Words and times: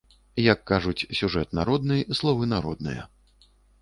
Як 0.43 0.61
кажуць, 0.71 1.07
сюжэт 1.19 1.53
народны, 1.59 1.99
словы 2.21 2.43
народныя. 2.55 3.05